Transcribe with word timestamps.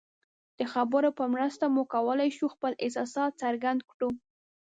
د 0.59 0.59
خبرو 0.73 1.09
په 1.17 1.23
مرسته 1.33 1.63
موږ 1.75 1.87
کولی 1.95 2.29
شو 2.37 2.45
خپل 2.53 2.71
احساسات 2.83 3.31
څرګند 3.43 3.79
کړو. 3.91 4.09